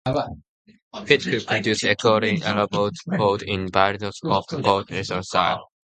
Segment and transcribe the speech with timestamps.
[1.05, 5.69] Pitt could produce equally elaborate work in variations of the Gothic revival style.